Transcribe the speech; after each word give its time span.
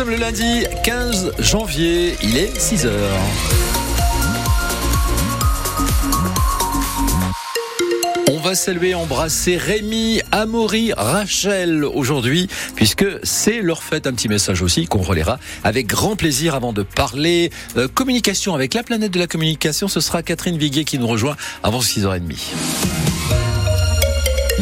sommes 0.00 0.10
le 0.12 0.16
lundi 0.16 0.64
15 0.82 1.32
janvier, 1.40 2.16
il 2.22 2.38
est 2.38 2.58
6 2.58 2.86
heures. 2.86 3.18
On 8.30 8.38
va 8.38 8.54
saluer, 8.54 8.94
embrasser 8.94 9.58
Rémi, 9.58 10.22
Amaury, 10.32 10.94
Rachel 10.96 11.84
aujourd'hui, 11.84 12.48
puisque 12.76 13.04
c'est 13.24 13.60
leur 13.60 13.82
fête. 13.82 14.06
Un 14.06 14.14
petit 14.14 14.28
message 14.28 14.62
aussi 14.62 14.86
qu'on 14.86 15.02
relaiera 15.02 15.38
avec 15.64 15.86
grand 15.86 16.16
plaisir 16.16 16.54
avant 16.54 16.72
de 16.72 16.82
parler 16.82 17.50
euh, 17.76 17.86
communication 17.86 18.54
avec 18.54 18.72
la 18.72 18.82
planète 18.82 19.10
de 19.10 19.18
la 19.18 19.26
communication. 19.26 19.86
Ce 19.86 20.00
sera 20.00 20.22
Catherine 20.22 20.56
Viguier 20.56 20.86
qui 20.86 20.98
nous 20.98 21.08
rejoint 21.08 21.36
avant 21.62 21.80
6h30. 21.80 23.19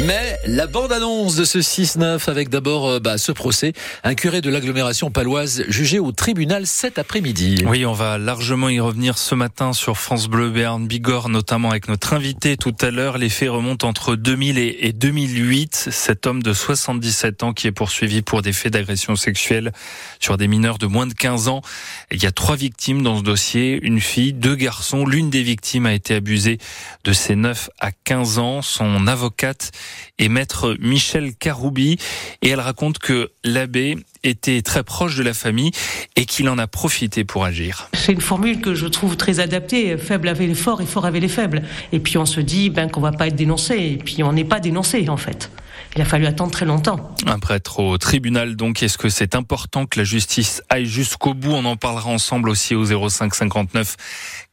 Mais 0.06 0.38
la 0.46 0.66
bande-annonce 0.66 1.34
de 1.34 1.44
ce 1.44 1.58
6-9 1.58 2.28
avec 2.30 2.48
d'abord 2.50 2.88
euh, 2.88 3.00
bah, 3.00 3.18
ce 3.18 3.32
procès, 3.32 3.72
un 4.04 4.14
curé 4.14 4.40
de 4.40 4.48
l'agglomération 4.50 5.10
paloise 5.10 5.64
jugé 5.68 5.98
au 5.98 6.12
tribunal 6.12 6.66
cet 6.66 6.98
après-midi. 6.98 7.64
Oui, 7.66 7.84
on 7.84 7.92
va 7.92 8.16
largement 8.16 8.68
y 8.68 8.78
revenir 8.78 9.18
ce 9.18 9.34
matin 9.34 9.72
sur 9.72 9.98
France 9.98 10.28
Bleu 10.28 10.50
Béarn 10.50 10.86
Bigorre, 10.86 11.28
notamment 11.28 11.70
avec 11.70 11.88
notre 11.88 12.12
invité 12.12 12.56
tout 12.56 12.74
à 12.80 12.90
l'heure. 12.90 13.18
Les 13.18 13.28
faits 13.28 13.50
remontent 13.50 13.88
entre 13.88 14.14
2000 14.14 14.58
et 14.58 14.92
2008. 14.92 15.88
Cet 15.90 16.26
homme 16.26 16.42
de 16.42 16.52
77 16.52 17.42
ans 17.42 17.52
qui 17.52 17.66
est 17.66 17.72
poursuivi 17.72 18.22
pour 18.22 18.42
des 18.42 18.52
faits 18.52 18.72
d'agression 18.74 19.16
sexuelle 19.16 19.72
sur 20.20 20.36
des 20.36 20.48
mineurs 20.48 20.78
de 20.78 20.86
moins 20.86 21.06
de 21.06 21.14
15 21.14 21.48
ans. 21.48 21.62
Il 22.10 22.22
y 22.22 22.26
a 22.26 22.32
trois 22.32 22.56
victimes 22.56 23.02
dans 23.02 23.18
ce 23.18 23.22
dossier, 23.22 23.78
une 23.82 24.00
fille, 24.00 24.32
deux 24.32 24.54
garçons. 24.54 25.04
L'une 25.04 25.30
des 25.30 25.42
victimes 25.42 25.86
a 25.86 25.92
été 25.92 26.14
abusée 26.14 26.58
de 27.04 27.12
ses 27.12 27.36
9 27.36 27.70
à 27.80 27.90
15 27.92 28.38
ans. 28.38 28.62
Son 28.62 29.06
avocate 29.06 29.72
et 30.18 30.28
maître 30.28 30.76
Michel 30.80 31.34
Caroubi 31.34 31.98
et 32.42 32.48
elle 32.48 32.60
raconte 32.60 32.98
que 32.98 33.30
l'abbé 33.44 33.96
était 34.24 34.62
très 34.62 34.82
proche 34.82 35.16
de 35.16 35.22
la 35.22 35.34
famille 35.34 35.70
et 36.16 36.24
qu'il 36.24 36.48
en 36.48 36.58
a 36.58 36.66
profité 36.66 37.24
pour 37.24 37.44
agir. 37.44 37.88
C'est 37.94 38.12
une 38.12 38.20
formule 38.20 38.60
que 38.60 38.74
je 38.74 38.86
trouve 38.86 39.16
très 39.16 39.40
adaptée. 39.40 39.96
Faible 39.96 40.28
avait 40.28 40.46
les 40.46 40.54
forts 40.54 40.80
et 40.80 40.86
fort 40.86 41.06
avait 41.06 41.20
les 41.20 41.28
faibles. 41.28 41.62
Et 41.92 42.00
puis 42.00 42.18
on 42.18 42.26
se 42.26 42.40
dit 42.40 42.70
ben, 42.70 42.88
qu'on 42.90 43.00
va 43.00 43.12
pas 43.12 43.28
être 43.28 43.36
dénoncé. 43.36 43.74
Et 43.76 43.96
puis 43.96 44.22
on 44.22 44.32
n'est 44.32 44.44
pas 44.44 44.60
dénoncé 44.60 45.08
en 45.08 45.16
fait. 45.16 45.50
Il 45.98 46.02
a 46.02 46.04
fallu 46.04 46.26
attendre 46.26 46.52
très 46.52 46.64
longtemps. 46.64 47.12
Un 47.26 47.40
prêtre 47.40 47.80
au 47.80 47.98
tribunal, 47.98 48.54
donc, 48.54 48.84
est-ce 48.84 48.96
que 48.96 49.08
c'est 49.08 49.34
important 49.34 49.84
que 49.84 49.98
la 49.98 50.04
justice 50.04 50.62
aille 50.68 50.86
jusqu'au 50.86 51.34
bout? 51.34 51.50
On 51.50 51.64
en 51.64 51.74
parlera 51.74 52.08
ensemble 52.08 52.50
aussi 52.50 52.76
au 52.76 52.84
05 52.84 53.34
59 53.34 53.96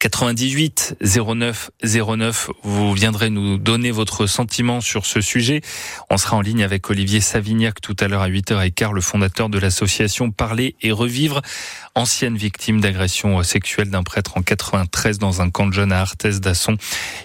98 0.00 0.96
09 1.04 1.70
09. 1.84 2.50
Vous 2.64 2.92
viendrez 2.94 3.30
nous 3.30 3.58
donner 3.58 3.92
votre 3.92 4.26
sentiment 4.26 4.80
sur 4.80 5.06
ce 5.06 5.20
sujet. 5.20 5.60
On 6.10 6.16
sera 6.16 6.36
en 6.36 6.40
ligne 6.40 6.64
avec 6.64 6.90
Olivier 6.90 7.20
Savignac 7.20 7.80
tout 7.80 7.94
à 8.00 8.08
l'heure 8.08 8.22
à 8.22 8.28
8h15, 8.28 8.92
le 8.92 9.00
fondateur 9.00 9.48
de 9.48 9.60
l'association 9.60 10.32
Parler 10.32 10.74
et 10.82 10.90
Revivre, 10.90 11.42
ancienne 11.94 12.36
victime 12.36 12.80
d'agression 12.80 13.40
sexuelle 13.44 13.90
d'un 13.90 14.02
prêtre 14.02 14.36
en 14.36 14.42
93 14.42 15.18
dans 15.18 15.42
un 15.42 15.50
camp 15.50 15.68
de 15.68 15.72
jeunes 15.72 15.92
à 15.92 16.00
Arthès 16.00 16.40
d'Asson. 16.40 16.76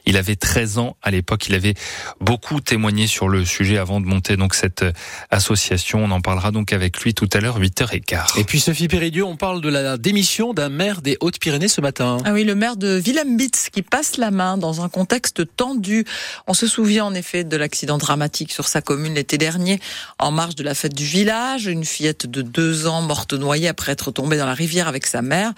Il 0.06 0.16
avait 0.16 0.35
13 0.35 0.78
ans 0.78 0.95
à 1.02 1.09
l'époque. 1.09 1.47
Il 1.47 1.56
avait 1.56 1.73
beaucoup 2.19 2.61
témoigné 2.61 3.08
sur 3.08 3.28
le 3.28 3.45
sujet 3.45 3.80
avant 3.80 4.00
de 4.00 4.10
monter 4.11 4.35
donc 4.35 4.55
cette 4.55 4.83
euh, 4.83 4.91
association. 5.29 6.03
On 6.03 6.11
en 6.11 6.21
parlera 6.21 6.51
donc 6.51 6.73
avec 6.73 6.99
lui 7.01 7.13
tout 7.13 7.29
à 7.33 7.39
l'heure, 7.39 7.59
8h15. 7.59 8.39
Et 8.39 8.43
puis 8.43 8.59
Sophie 8.59 8.89
Péridieu, 8.89 9.23
on 9.23 9.37
parle 9.37 9.61
de 9.61 9.69
la 9.69 9.97
démission 9.97 10.53
d'un 10.53 10.69
maire 10.69 11.01
des 11.01 11.17
Hautes-Pyrénées 11.21 11.69
ce 11.69 11.79
matin. 11.79 12.17
Ah 12.25 12.33
oui, 12.33 12.43
le 12.43 12.55
maire 12.55 12.75
de 12.75 12.99
Willem-Bitz 12.99 13.69
qui 13.69 13.81
passe 13.81 14.17
la 14.17 14.29
main 14.31 14.57
dans 14.57 14.81
un 14.81 14.89
contexte 14.89 15.55
tendu. 15.55 16.03
On 16.47 16.53
se 16.53 16.67
souvient 16.67 17.05
en 17.05 17.13
effet 17.13 17.45
de 17.45 17.55
l'accident 17.55 17.97
dramatique 17.97 18.51
sur 18.51 18.67
sa 18.67 18.81
commune 18.81 19.13
l'été 19.13 19.37
dernier, 19.37 19.79
en 20.19 20.31
marge 20.31 20.55
de 20.55 20.63
la 20.63 20.73
fête 20.73 20.93
du 20.93 21.05
village. 21.05 21.67
Une 21.67 21.85
fillette 21.85 22.25
de 22.27 22.41
deux 22.41 22.87
ans 22.87 23.01
morte 23.01 23.33
noyée 23.33 23.69
après 23.69 23.93
être 23.93 24.11
tombée 24.11 24.37
dans 24.37 24.45
la 24.45 24.53
rivière 24.53 24.89
avec 24.89 25.07
sa 25.07 25.21
mère. 25.21 25.53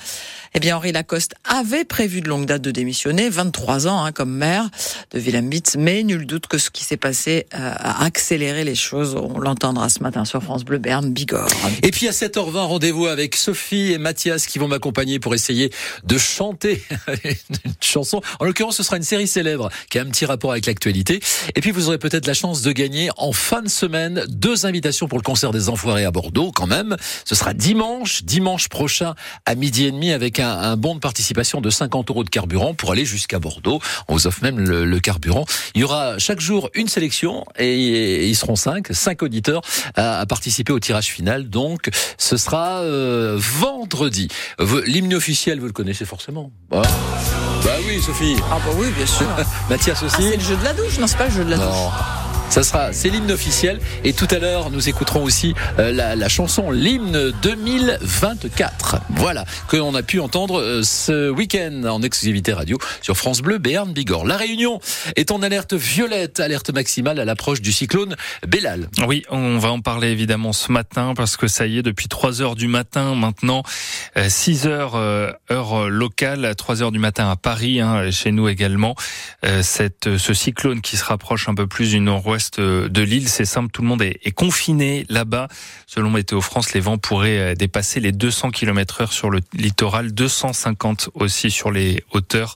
Eh 0.54 0.60
bien, 0.60 0.78
Henri 0.78 0.92
Lacoste 0.92 1.34
avait 1.44 1.86
prévu 1.86 2.22
de 2.22 2.30
longue 2.30 2.46
date 2.46 2.62
de 2.62 2.72
démissionner, 2.72 3.30
23 3.30 3.88
ans 3.88 4.06
hein, 4.06 4.12
comme 4.12 4.32
maire 4.32 4.70
de 5.12 5.20
Willem-Bitz, 5.20 5.78
mais 5.78 6.04
nul 6.04 6.28
doute 6.28 6.46
que 6.46 6.60
ce 6.60 6.70
qui 6.70 6.84
s'est 6.84 6.98
passé 6.98 7.48
euh, 7.56 7.74
a 7.76 8.04
accéléré 8.04 8.33
les 8.38 8.76
choses. 8.76 9.16
On 9.16 9.40
l'entendra 9.40 9.90
ce 9.90 10.02
matin 10.02 10.26
sur 10.26 10.42
France 10.42 10.64
Bleu 10.64 10.78
Berne, 10.78 11.12
Bigorre. 11.12 11.48
Et 11.82 11.92
puis 11.92 12.08
à 12.08 12.12
7h20, 12.12 12.58
rendez-vous 12.58 13.08
avec 13.08 13.36
Sophie 13.36 13.94
et 13.94 13.98
Mathias 13.98 14.48
qui 14.48 14.60
vont 14.60 14.68
m'accompagner 14.68 15.20
pour 15.20 15.34
essayer 15.36 15.72
de 16.04 16.18
chanter 16.18 16.84
une 17.24 17.74
chanson. 17.82 18.22
En 18.40 18.46
l'occurrence, 18.46 18.78
ce 18.78 18.84
sera 18.84 18.98
une 18.98 19.04
série 19.04 19.28
célèbre 19.28 19.70
qui 19.90 20.00
a 20.00 20.02
un 20.02 20.06
petit 20.06 20.26
rapport 20.26 20.52
avec 20.52 20.66
l'actualité. 20.66 21.20
Et 21.56 21.62
puis 21.62 21.72
vous 21.72 21.88
aurez 21.88 21.98
peut-être 21.98 22.28
la 22.28 22.34
chance 22.34 22.62
de 22.62 22.72
gagner 22.72 23.10
en 23.18 23.32
fin 23.32 23.62
de 23.62 23.70
semaine 23.70 24.24
deux 24.30 24.66
invitations 24.66 25.08
pour 25.08 25.18
le 25.18 25.24
concert 25.24 25.52
des 25.52 25.70
Enfoirés 25.70 26.06
à 26.06 26.12
Bordeaux 26.12 26.52
quand 26.52 26.68
même. 26.68 26.96
Ce 27.26 27.36
sera 27.36 27.54
dimanche, 27.54 28.24
dimanche 28.24 28.70
prochain 28.70 29.16
à 29.46 29.56
midi 29.56 29.86
et 29.86 29.92
demi 29.92 30.12
avec 30.12 30.40
un 30.40 30.76
bon 30.78 30.96
de 30.96 31.00
participation 31.00 31.62
de 31.62 31.70
50 31.70 32.10
euros 32.10 32.24
de 32.24 32.30
carburant 32.30 32.74
pour 32.74 32.92
aller 32.92 33.06
jusqu'à 33.06 33.40
Bordeaux. 33.40 33.80
On 34.08 34.14
vous 34.14 34.28
offre 34.28 34.44
même 34.44 34.60
le, 34.60 35.00
carburant. 35.00 35.46
Il 35.76 35.82
y 35.82 35.84
aura 35.84 36.18
chaque 36.20 36.40
jour 36.40 36.70
une 36.74 36.88
sélection 36.88 37.46
et, 37.60 38.23
ils 38.28 38.36
seront 38.36 38.56
cinq, 38.56 38.88
cinq 38.92 39.24
auditeurs 39.24 39.62
à, 39.96 40.26
participer 40.26 40.74
au 40.74 40.80
tirage 40.80 41.08
final. 41.08 41.50
Donc, 41.50 41.90
ce 42.18 42.38
sera 42.38 42.82
euh, 42.82 43.38
vendredi. 43.38 44.28
L'hymne 44.86 45.14
officiel, 45.14 45.60
vous 45.60 45.68
le 45.68 45.74
connaissez 45.74 46.06
forcément. 46.06 46.52
Bah, 46.70 46.82
bah 47.64 47.76
oui, 47.88 48.02
Sophie. 48.02 48.36
Ah 48.52 48.60
bah 48.66 48.72
oui, 48.78 48.88
bien 48.96 49.06
sûr. 49.06 49.28
Mathias 49.70 50.04
aussi. 50.04 50.16
Ah, 50.18 50.22
c'est 50.22 50.38
le 50.38 50.44
jeu 50.44 50.56
de 50.58 50.64
la 50.64 50.74
douche, 50.74 50.98
non, 51.00 51.08
c'est 51.08 51.18
pas 51.18 51.28
le 51.28 51.34
jeu 51.34 51.46
de 51.46 51.50
la 51.50 51.58
non. 51.58 51.66
douche. 51.66 52.23
Ça 52.54 52.62
sera, 52.62 52.94
c'est 52.94 53.10
l'hymne 53.10 53.32
officiel. 53.32 53.80
Et 54.04 54.14
tout 54.14 54.28
à 54.30 54.38
l'heure, 54.38 54.70
nous 54.70 54.88
écouterons 54.88 55.24
aussi 55.24 55.56
euh, 55.80 55.92
la, 55.92 56.16
la, 56.16 56.30
chanson, 56.30 56.70
l'hymne 56.70 57.32
2024. 57.42 58.98
Voilà, 59.10 59.44
que 59.68 59.76
l'on 59.76 59.96
a 59.96 60.04
pu 60.04 60.20
entendre 60.20 60.62
euh, 60.62 60.84
ce 60.84 61.32
week-end 61.32 61.82
en 61.86 62.04
exclusivité 62.04 62.54
radio 62.54 62.78
sur 63.02 63.18
France 63.18 63.42
Bleu, 63.42 63.58
Béarn, 63.58 63.92
Bigorre. 63.92 64.28
La 64.28 64.38
Réunion 64.38 64.80
est 65.16 65.32
en 65.32 65.42
alerte 65.42 65.74
violette, 65.74 66.40
alerte 66.40 66.70
maximale 66.70 67.20
à 67.20 67.26
l'approche 67.26 67.60
du 67.60 67.72
cyclone 67.72 68.16
Bellal. 68.48 68.88
Oui, 69.08 69.24
on 69.32 69.58
va 69.58 69.72
en 69.72 69.82
parler 69.82 70.10
évidemment 70.10 70.54
ce 70.54 70.72
matin 70.72 71.16
parce 71.16 71.38
que 71.38 71.48
ça 71.48 71.66
y 71.66 71.80
est, 71.80 71.82
depuis 71.82 72.08
3 72.08 72.44
heures 72.44 72.56
du 72.56 72.68
matin 72.68 73.16
maintenant, 73.16 73.64
6 74.16 74.68
euh, 74.68 74.70
heures 74.70 74.96
heure 75.50 75.90
locale, 75.90 76.54
3 76.56 76.84
heures 76.84 76.92
du 76.92 77.00
matin 77.00 77.32
à 77.32 77.36
Paris, 77.36 77.82
hein, 77.82 78.12
chez 78.12 78.32
nous 78.32 78.48
également, 78.48 78.94
cette, 79.64 80.18
ce 80.18 80.34
cyclone 80.36 80.82
qui 80.82 80.98
se 80.98 81.04
rapproche 81.04 81.50
un 81.50 81.56
peu 81.56 81.66
plus 81.66 81.90
du 81.90 82.00
nord-ouest 82.00 82.43
de 82.60 83.02
l'île. 83.02 83.30
C'est 83.30 83.46
simple, 83.46 83.72
tout 83.72 83.82
le 83.82 83.88
monde 83.88 84.02
est, 84.02 84.32
confiné 84.32 85.06
là-bas. 85.10 85.48
Selon 85.88 86.10
Météo 86.10 86.42
France, 86.42 86.74
les 86.74 86.80
vents 86.80 86.98
pourraient 86.98 87.40
euh, 87.40 87.56
dépasser 87.56 88.00
les 88.00 88.12
200 88.12 88.52
km 88.52 89.02
heure 89.02 89.14
sur 89.14 89.30
le 89.30 89.42
littoral, 89.54 90.12
250 90.12 91.10
aussi 91.14 91.52
sur 91.52 91.72
les 91.72 92.04
hauteurs. 92.12 92.56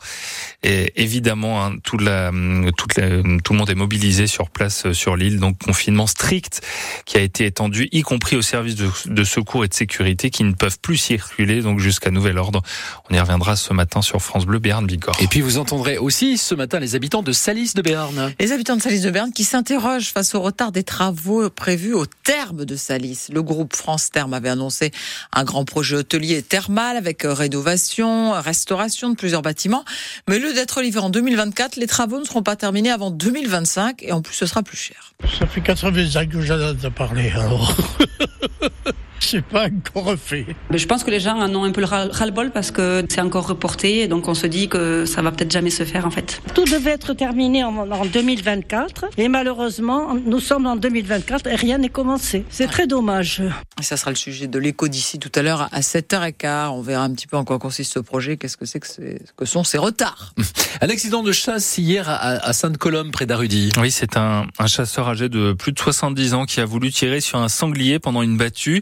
Et 0.63 0.91
évidemment, 0.95 1.63
hein, 1.63 1.75
tout, 1.83 1.97
la, 1.97 2.31
toute 2.77 2.95
tout 3.43 3.53
le 3.53 3.59
monde 3.59 3.69
est 3.69 3.75
mobilisé 3.75 4.27
sur 4.27 4.49
place 4.49 4.85
euh, 4.85 4.93
sur 4.93 5.15
l'île, 5.15 5.39
donc 5.39 5.57
confinement 5.59 6.07
strict 6.07 6.61
qui 7.05 7.17
a 7.17 7.21
été 7.21 7.45
étendu, 7.45 7.87
y 7.91 8.01
compris 8.01 8.35
aux 8.35 8.41
services 8.41 8.75
de, 8.75 9.23
secours 9.23 9.63
et 9.63 9.67
de 9.67 9.73
sécurité 9.73 10.29
qui 10.29 10.43
ne 10.43 10.53
peuvent 10.53 10.79
plus 10.79 10.97
circuler, 10.97 11.61
donc 11.61 11.79
jusqu'à 11.79 12.11
nouvel 12.11 12.37
ordre. 12.37 12.61
On 13.09 13.15
y 13.15 13.19
reviendra 13.19 13.55
ce 13.55 13.73
matin 13.73 14.01
sur 14.01 14.21
France 14.21 14.45
Bleu 14.45 14.59
Béarn 14.59 14.85
Bigorre. 14.85 15.17
Et 15.21 15.27
puis 15.27 15.41
vous 15.41 15.57
entendrez 15.57 15.97
aussi 15.97 16.37
ce 16.37 16.55
matin 16.55 16.79
les 16.79 16.95
habitants 16.95 17.23
de 17.23 17.31
Salis 17.31 17.73
de 17.75 17.81
Béarn. 17.81 18.33
Les 18.39 18.51
habitants 18.51 18.75
de 18.75 18.81
Salis 18.81 19.01
de 19.01 19.09
Béarn 19.09 19.31
qui 19.31 19.43
s'interrogent 19.43 19.76
face 19.79 20.33
au 20.33 20.41
retard 20.41 20.71
des 20.71 20.83
travaux 20.83 21.49
prévus 21.49 21.93
au 21.93 22.05
terme 22.05 22.65
de 22.65 22.75
Salis. 22.75 23.27
Le 23.31 23.43
groupe 23.43 23.75
France 23.75 24.09
Terme 24.09 24.33
avait 24.33 24.49
annoncé 24.49 24.91
un 25.33 25.43
grand 25.43 25.65
projet 25.65 25.97
hôtelier 25.97 26.41
thermal 26.41 26.97
avec 26.97 27.21
rénovation, 27.23 28.31
restauration 28.31 29.09
de 29.09 29.15
plusieurs 29.15 29.43
bâtiments. 29.43 29.85
Mais 30.27 30.39
lieu 30.39 30.53
d'être 30.53 30.81
livré 30.81 31.01
en 31.01 31.09
2024, 31.09 31.75
les 31.75 31.87
travaux 31.87 32.19
ne 32.19 32.25
seront 32.25 32.41
pas 32.41 32.55
terminés 32.55 32.89
avant 32.89 33.11
2025 33.11 34.01
et 34.01 34.11
en 34.11 34.21
plus 34.21 34.33
ce 34.33 34.47
sera 34.47 34.63
plus 34.63 34.77
cher. 34.77 35.13
Ça 35.39 35.45
fait 35.45 35.61
80 35.61 36.21
ans 36.21 36.27
que 36.27 36.41
j'en 36.41 36.71
ai 36.71 36.91
parlé 36.91 37.29
alors. 37.29 37.75
C'est 39.29 39.43
pas 39.43 39.67
encore 39.67 40.05
refait. 40.05 40.45
Mais 40.69 40.77
je 40.77 40.87
pense 40.87 41.03
que 41.03 41.11
les 41.11 41.19
gens 41.19 41.37
en 41.37 41.53
ont 41.55 41.63
un 41.63 41.71
peu 41.71 41.81
le 41.81 41.87
ras-le-bol 41.87 42.51
parce 42.51 42.71
que 42.71 43.05
c'est 43.09 43.21
encore 43.21 43.47
reporté, 43.47 44.01
et 44.01 44.07
donc 44.07 44.27
on 44.27 44.33
se 44.33 44.47
dit 44.47 44.69
que 44.69 45.05
ça 45.05 45.21
va 45.21 45.31
peut-être 45.31 45.51
jamais 45.51 45.69
se 45.69 45.83
faire 45.83 46.05
en 46.05 46.11
fait. 46.11 46.41
Tout 46.53 46.65
devait 46.65 46.91
être 46.91 47.13
terminé 47.13 47.63
en, 47.63 47.77
en 47.77 48.05
2024 48.05 49.05
et 49.17 49.27
malheureusement 49.27 50.15
nous 50.25 50.39
sommes 50.39 50.65
en 50.65 50.75
2024 50.75 51.47
et 51.47 51.55
rien 51.55 51.77
n'est 51.77 51.89
commencé. 51.89 52.45
C'est 52.49 52.67
très 52.67 52.87
dommage. 52.87 53.41
Et 53.79 53.83
ça 53.83 53.97
sera 53.97 54.11
le 54.11 54.15
sujet 54.15 54.47
de 54.47 54.59
l'écho 54.59 54.87
d'ici 54.87 55.19
tout 55.19 55.31
à 55.35 55.41
l'heure 55.41 55.67
à 55.71 55.81
7h15. 55.81 56.69
On 56.69 56.81
verra 56.81 57.03
un 57.03 57.13
petit 57.13 57.27
peu 57.27 57.37
en 57.37 57.43
quoi 57.43 57.59
consiste 57.59 57.93
ce 57.93 57.99
projet, 57.99 58.37
qu'est-ce 58.37 58.57
que 58.57 58.65
c'est 58.65 58.79
que, 58.79 58.87
que 59.35 59.45
sont 59.45 59.63
ces 59.63 59.77
retards? 59.77 60.33
Un 60.81 60.89
accident 60.89 61.23
de 61.23 61.31
chasse 61.31 61.77
hier 61.77 62.05
à, 62.07 62.53
Sainte-Colombe 62.53 63.11
près 63.11 63.25
d'Arudy. 63.25 63.71
Oui, 63.79 63.91
c'est 63.91 64.15
un, 64.15 64.45
un 64.59 64.67
chasseur 64.67 65.07
âgé 65.07 65.27
de 65.27 65.53
plus 65.53 65.71
de 65.71 65.79
70 65.79 66.33
ans 66.33 66.45
qui 66.45 66.59
a 66.59 66.65
voulu 66.65 66.91
tirer 66.91 67.19
sur 67.19 67.39
un 67.39 67.49
sanglier 67.49 67.99
pendant 67.99 68.21
une 68.21 68.37
battue. 68.37 68.81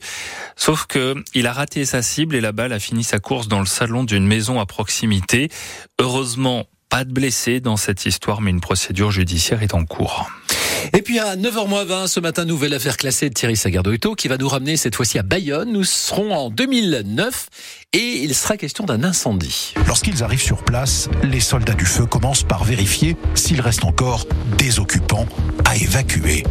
Sauf 0.55 0.85
que 0.85 1.15
il 1.33 1.47
a 1.47 1.53
raté 1.53 1.85
sa 1.85 2.01
cible 2.01 2.35
et 2.35 2.41
la 2.41 2.51
balle 2.51 2.73
a 2.73 2.79
fini 2.79 3.03
sa 3.03 3.19
course 3.19 3.47
dans 3.47 3.59
le 3.59 3.65
salon 3.65 4.03
d'une 4.03 4.25
maison 4.25 4.59
à 4.59 4.65
proximité. 4.65 5.49
Heureusement, 5.99 6.65
pas 6.89 7.03
de 7.03 7.11
blessés 7.11 7.59
dans 7.59 7.77
cette 7.77 8.05
histoire, 8.05 8.41
mais 8.41 8.51
une 8.51 8.61
procédure 8.61 9.11
judiciaire 9.11 9.63
est 9.63 9.73
en 9.73 9.85
cours. 9.85 10.29
Et 10.93 11.01
puis 11.01 11.19
à 11.19 11.35
9h20 11.35 12.07
ce 12.07 12.19
matin, 12.19 12.45
nouvelle 12.45 12.73
affaire 12.73 12.97
classée 12.97 13.29
de 13.29 13.33
Thierry 13.33 13.55
Sagardoito 13.55 14.15
qui 14.15 14.27
va 14.27 14.37
nous 14.37 14.47
ramener 14.47 14.77
cette 14.77 14.95
fois-ci 14.95 15.17
à 15.17 15.23
Bayonne. 15.23 15.71
Nous 15.71 15.83
serons 15.83 16.33
en 16.33 16.49
2009 16.49 17.47
et 17.93 18.23
il 18.23 18.35
sera 18.35 18.57
question 18.57 18.85
d'un 18.85 19.03
incendie. 19.03 19.73
Lorsqu'ils 19.87 20.23
arrivent 20.23 20.41
sur 20.41 20.63
place, 20.63 21.09
les 21.23 21.39
soldats 21.39 21.73
du 21.73 21.85
feu 21.85 22.05
commencent 22.05 22.43
par 22.43 22.63
vérifier 22.63 23.15
s'il 23.33 23.61
reste 23.61 23.83
encore 23.83 24.25
des 24.57 24.79
occupants 24.79 25.27
à 25.65 25.75
évacuer. 25.75 26.43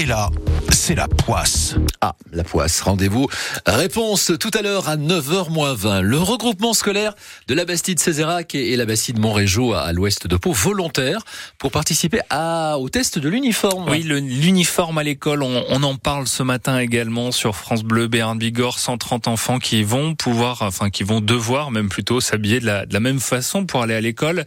Et 0.00 0.06
là, 0.06 0.30
c'est 0.72 0.94
la 0.94 1.08
poisse. 1.08 1.74
Ah, 2.00 2.14
la 2.32 2.42
poisse, 2.42 2.80
rendez-vous. 2.80 3.28
Réponse 3.66 4.32
tout 4.40 4.50
à 4.58 4.62
l'heure 4.62 4.88
à 4.88 4.96
9h20. 4.96 6.00
Le 6.00 6.16
regroupement 6.16 6.72
scolaire 6.72 7.12
de 7.48 7.54
la 7.54 7.66
Bastide 7.66 8.00
Cézérac 8.00 8.54
et 8.54 8.74
la 8.76 8.86
Bastide 8.86 9.18
Montrégeau 9.18 9.74
à 9.74 9.92
l'ouest 9.92 10.26
de 10.26 10.36
Pau, 10.36 10.52
volontaire 10.52 11.20
pour 11.58 11.70
participer 11.70 12.20
à, 12.30 12.78
au 12.78 12.88
test 12.88 13.18
de 13.18 13.28
l'uniforme. 13.28 13.90
Oui, 13.90 14.02
l'uniforme 14.02 14.96
à 14.96 15.02
l'école, 15.02 15.42
on, 15.42 15.64
on, 15.68 15.82
en 15.82 15.96
parle 15.96 16.26
ce 16.26 16.42
matin 16.42 16.78
également 16.78 17.30
sur 17.30 17.54
France 17.54 17.82
Bleu, 17.82 18.08
Béarn 18.08 18.38
Bigorre, 18.38 18.78
130 18.78 19.28
enfants 19.28 19.58
qui 19.58 19.82
vont 19.82 20.14
pouvoir, 20.14 20.62
enfin 20.62 20.88
qui 20.88 21.02
vont 21.02 21.20
devoir 21.20 21.70
même 21.70 21.90
plutôt 21.90 22.22
s'habiller 22.22 22.60
de 22.60 22.64
la, 22.64 22.86
de 22.86 22.94
la 22.94 23.00
même 23.00 23.20
façon 23.20 23.66
pour 23.66 23.82
aller 23.82 23.94
à 23.94 24.00
l'école. 24.00 24.46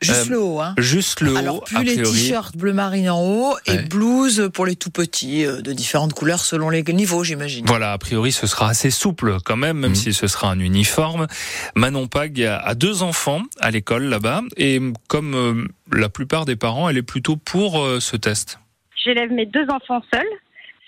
Juste 0.00 0.28
euh, 0.28 0.30
le 0.30 0.40
haut, 0.40 0.60
hein. 0.62 0.74
Juste 0.78 1.20
le 1.20 1.36
Alors, 1.36 1.56
haut. 1.56 1.60
plus 1.60 1.84
les 1.84 2.02
t-shirts 2.02 2.56
bleu 2.56 2.72
marine 2.72 3.10
en 3.10 3.20
haut 3.22 3.54
et 3.66 3.72
ouais. 3.72 3.82
blouse 3.82 4.48
pour 4.54 4.64
les 4.64 4.77
tout 4.78 4.90
petits 4.90 5.44
euh, 5.44 5.60
de 5.60 5.72
différentes 5.72 6.12
couleurs 6.12 6.40
selon 6.40 6.70
les 6.70 6.82
niveaux, 6.82 7.24
j'imagine. 7.24 7.66
Voilà, 7.66 7.92
a 7.92 7.98
priori, 7.98 8.32
ce 8.32 8.46
sera 8.46 8.68
assez 8.68 8.90
souple 8.90 9.38
quand 9.44 9.56
même, 9.56 9.78
même 9.78 9.92
mmh. 9.92 9.96
si 9.96 10.12
ce 10.12 10.26
sera 10.26 10.50
un 10.50 10.58
uniforme. 10.58 11.26
Manon 11.74 12.06
Pag 12.06 12.42
a 12.42 12.74
deux 12.74 13.02
enfants 13.02 13.42
à 13.60 13.70
l'école 13.70 14.04
là-bas 14.04 14.42
et 14.56 14.80
comme 15.08 15.34
euh, 15.34 15.68
la 15.92 16.08
plupart 16.08 16.44
des 16.44 16.56
parents, 16.56 16.88
elle 16.88 16.96
est 16.96 17.02
plutôt 17.02 17.36
pour 17.36 17.82
euh, 17.82 18.00
ce 18.00 18.16
test. 18.16 18.60
J'élève 19.04 19.30
mes 19.30 19.46
deux 19.46 19.66
enfants 19.70 20.02
seuls 20.12 20.26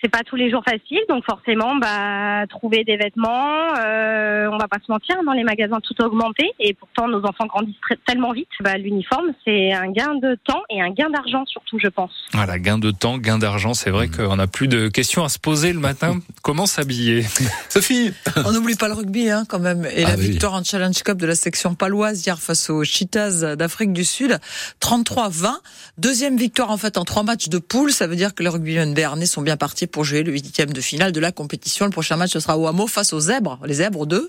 c'est 0.03 0.09
pas 0.09 0.23
tous 0.25 0.37
les 0.37 0.51
jours 0.51 0.63
facile, 0.65 1.01
donc 1.09 1.25
forcément, 1.25 1.77
bah, 1.77 2.47
trouver 2.49 2.85
des 2.85 2.97
vêtements, 2.97 3.75
euh, 3.79 4.49
on 4.51 4.57
va 4.57 4.69
pas 4.69 4.79
se 4.85 4.91
mentir, 4.91 5.17
dans 5.25 5.33
les 5.33 5.45
magasins 5.45 5.79
tout 5.81 5.95
a 6.03 6.07
augmenté, 6.07 6.53
et 6.59 6.75
pourtant 6.75 7.09
nos 7.09 7.25
enfants 7.25 7.47
grandissent 7.47 7.81
très, 7.83 7.97
tellement 8.07 8.33
vite. 8.33 8.49
Bah, 8.61 8.79
l'uniforme, 8.79 9.29
c'est 9.45 9.73
un 9.73 9.91
gain 9.91 10.15
de 10.15 10.39
temps 10.45 10.63
et 10.71 10.81
un 10.81 10.91
gain 10.91 11.11
d'argent 11.11 11.45
surtout, 11.47 11.79
je 11.79 11.89
pense. 11.89 12.13
Voilà, 12.33 12.59
gain 12.59 12.79
de 12.79 12.91
temps, 12.91 13.19
gain 13.19 13.39
d'argent, 13.39 13.75
c'est 13.75 13.91
vrai 13.91 14.07
mmh. 14.07 14.17
qu'on 14.17 14.37
n'a 14.37 14.47
plus 14.47 14.69
de 14.69 14.89
questions 14.89 15.25
à 15.25 15.29
se 15.29 15.39
poser 15.39 15.73
le 15.73 15.81
matin. 15.81 16.19
Comment 16.43 16.67
s'habiller? 16.67 17.23
Sophie 17.69 18.13
On 18.45 18.53
n'oublie 18.53 18.77
pas 18.77 18.89
le 18.89 18.95
rugby, 18.95 19.31
hein, 19.31 19.45
quand 19.49 19.59
même, 19.61 19.85
et 19.85 20.05
ah 20.05 20.11
la 20.11 20.17
oui. 20.17 20.31
victoire 20.31 20.55
en 20.55 20.65
Challenge 20.65 21.03
Cup 21.03 21.19
de 21.19 21.27
la 21.27 21.35
section 21.35 21.75
paloise 21.75 22.25
hier 22.25 22.39
face 22.39 22.71
aux 22.71 22.85
Cheetahs 22.85 23.57
d'Afrique 23.57 23.93
du 23.93 24.05
Sud, 24.05 24.39
33-20. 24.81 25.53
Deuxième 25.99 26.37
victoire 26.37 26.71
en 26.71 26.79
fait 26.79 26.97
en 26.97 27.05
trois 27.05 27.23
matchs 27.23 27.49
de 27.49 27.59
poule, 27.59 27.93
ça 27.93 28.07
veut 28.07 28.17
dire 28.17 28.35
que 28.35 28.43
les 28.43 28.49
rugbymen 28.49 28.95
béarnais 28.95 29.27
sont 29.27 29.43
bien 29.43 29.57
partis 29.59 29.87
pour 29.91 30.05
jouer 30.05 30.23
le 30.23 30.33
huitième 30.33 30.73
de 30.73 30.81
finale 30.81 31.13
de 31.13 31.21
la 31.21 31.33
compétition. 31.33 31.85
Le 31.85 31.91
prochain 31.91 32.17
match, 32.17 32.33
ce 32.33 32.41
sera 32.41 32.59
au 32.59 32.67
Hameau 32.67 32.87
face 32.87 33.13
aux 33.13 33.21
zèbres. 33.21 33.59
Les 33.67 33.75
zèbres 33.75 34.07
de 34.07 34.27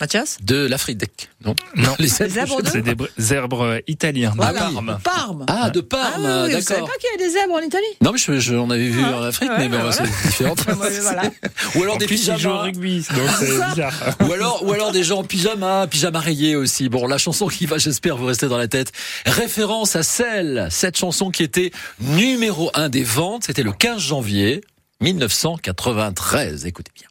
Mathias 0.00 0.38
De 0.42 0.66
l'Afrique. 0.66 1.30
Non, 1.44 1.54
non. 1.76 1.94
Les 2.00 2.08
zèbres, 2.08 2.60
c'est 2.64 2.82
des 2.82 2.96
zèbres 3.16 3.78
italiens, 3.86 4.32
voilà. 4.34 4.52
de 4.52 4.74
Parme. 4.74 4.98
Parme. 5.04 5.46
Ah, 5.48 5.70
de 5.70 5.80
Parme, 5.80 6.26
ah, 6.26 6.44
oui, 6.44 6.52
d'accord. 6.52 6.58
Vous 6.58 6.62
savez 6.62 6.80
pas 6.80 6.98
qu'il 7.00 7.10
y 7.12 7.14
a 7.14 7.26
des 7.26 7.32
zèbres 7.32 7.54
en 7.54 7.60
Italie 7.60 7.84
Non, 8.00 8.10
mais 8.10 8.18
je, 8.18 8.40
je, 8.40 8.54
on 8.54 8.70
avait 8.70 8.88
vu 8.88 9.00
ah, 9.04 9.18
en 9.18 9.22
Afrique, 9.22 9.50
ouais, 9.50 9.58
mais 9.58 9.68
bon, 9.68 9.76
voilà. 9.76 9.92
c'est 9.92 10.28
différent. 10.28 10.54
voilà. 10.66 11.30
Ou 11.76 11.82
alors 11.82 11.94
en 11.94 11.98
des 11.98 12.06
plus, 12.06 12.16
pyjamas. 12.16 12.36
Ils 12.36 12.42
jouent 12.42 12.50
au 12.50 12.58
rugby, 12.58 13.06
donc 13.14 13.30
c'est 13.38 13.66
bizarre. 13.68 13.94
ou 14.20 14.32
alors, 14.32 14.64
ou 14.64 14.72
alors 14.72 14.90
des 14.90 15.04
gens 15.04 15.20
en 15.20 15.24
pyjama, 15.24 15.86
pyjama 15.86 16.18
rayé 16.18 16.56
aussi. 16.56 16.88
Bon, 16.88 17.06
la 17.06 17.18
chanson 17.18 17.46
qui 17.46 17.66
va, 17.66 17.78
j'espère, 17.78 18.16
vous 18.16 18.26
rester 18.26 18.48
dans 18.48 18.58
la 18.58 18.68
tête. 18.68 18.90
Référence 19.26 19.94
à 19.94 20.02
celle, 20.02 20.66
cette 20.70 20.98
chanson 20.98 21.30
qui 21.30 21.44
était 21.44 21.70
numéro 22.00 22.70
un 22.74 22.88
des 22.88 23.04
ventes. 23.04 23.44
C'était 23.44 23.62
le 23.62 23.72
15 23.72 24.00
janvier 24.00 24.60
1993. 25.04 26.64
Écoutez 26.64 26.90
bien. 26.94 27.06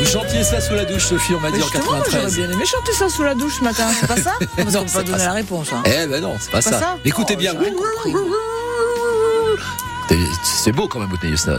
Vous 0.00 0.06
chantiez 0.06 0.42
ça 0.42 0.62
sous 0.62 0.72
la 0.74 0.86
douche, 0.86 1.04
Sophie, 1.04 1.34
on 1.34 1.40
m'a 1.40 1.50
dit 1.50 1.62
en 1.62 1.68
93. 1.68 2.10
J'aurais 2.10 2.46
bien 2.46 2.50
aimé 2.50 2.64
chanter 2.64 2.92
ça 2.92 3.10
sous 3.10 3.22
la 3.22 3.34
douche 3.34 3.58
ce 3.58 3.64
matin, 3.64 3.86
c'est 4.00 4.06
pas 4.06 4.16
ça? 4.16 4.32
Parce 4.56 4.74
qu'on 4.74 4.84
peut 4.86 4.92
pas 4.92 5.02
donner 5.02 5.18
la 5.18 5.32
réponse. 5.32 5.74
Hein. 5.74 5.82
Eh 5.84 6.06
ben 6.06 6.22
non, 6.22 6.36
c'est 6.40 6.50
pas, 6.50 6.62
pas, 6.62 6.70
ça. 6.70 6.80
ça? 6.80 6.98
Écoutez 7.04 7.34
oh, 7.36 7.38
bien. 7.38 7.52
compris. 7.54 8.14
C'est 10.42 10.72
beau 10.72 10.88
quand 10.88 11.00
même, 11.00 11.12
Whitney 11.12 11.34
Houston. 11.34 11.58